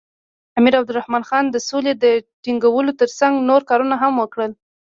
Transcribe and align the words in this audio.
امیر 0.59 0.73
عبدالرحمن 0.79 1.23
خان 1.29 1.45
د 1.49 1.57
سولې 1.69 1.93
ټینګولو 2.43 2.91
تر 2.99 3.09
څنګ 3.19 3.33
نور 3.49 3.61
کارونه 3.69 3.95
هم 4.03 4.13
وکړل. 4.17 4.51